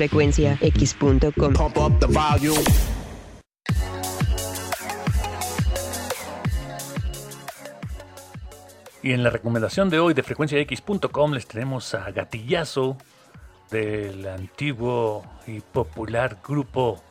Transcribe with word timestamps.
frecuencia 0.00 0.56
x.com. 0.62 1.52
Y 9.02 9.12
en 9.12 9.22
la 9.22 9.28
recomendación 9.28 9.90
de 9.90 9.98
hoy 9.98 10.14
de 10.14 10.22
frecuenciax.com 10.22 11.32
les 11.34 11.46
tenemos 11.46 11.92
a 11.92 12.10
Gatillazo 12.12 12.96
del 13.70 14.26
antiguo 14.26 15.22
y 15.46 15.60
popular 15.60 16.38
grupo 16.42 17.02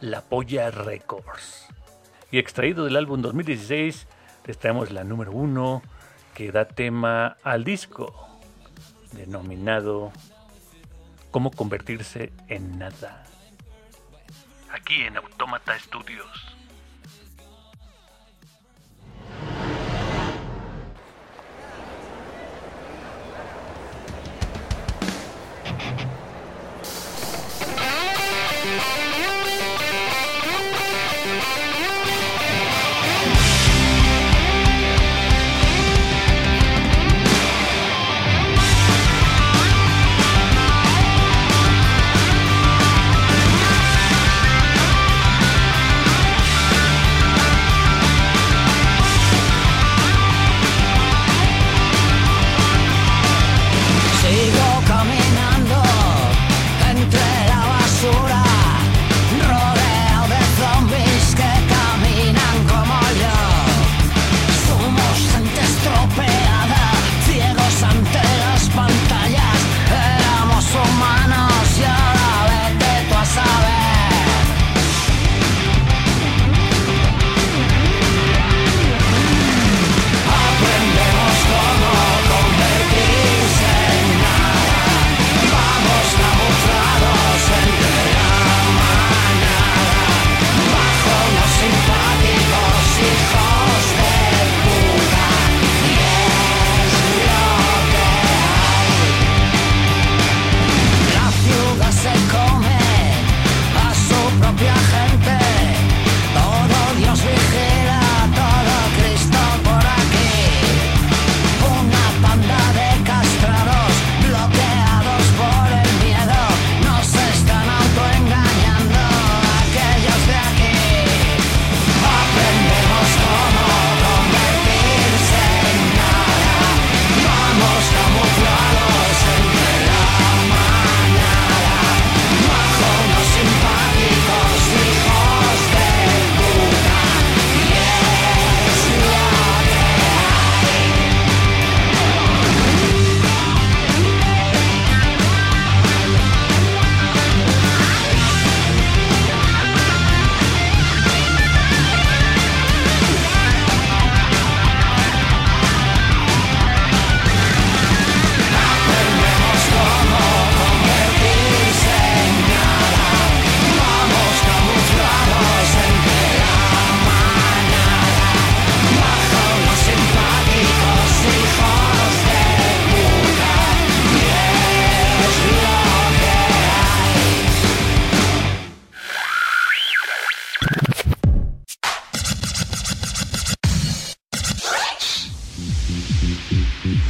La 0.00 0.22
Polla 0.22 0.70
Records. 0.70 1.66
Y 2.30 2.38
extraído 2.38 2.86
del 2.86 2.96
álbum 2.96 3.20
2016 3.20 4.06
les 4.46 4.56
traemos 4.56 4.90
la 4.90 5.04
número 5.04 5.32
uno 5.32 5.82
que 6.32 6.50
da 6.50 6.64
tema 6.64 7.36
al 7.42 7.62
disco 7.64 8.14
denominado 9.12 10.12
cómo 11.32 11.50
convertirse 11.50 12.32
en 12.46 12.78
nada. 12.78 13.24
Aquí 14.70 15.02
en 15.02 15.16
Autómata 15.16 15.76
Studios. 15.78 16.52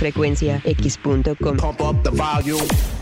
frecuenciax.com. 0.03 3.02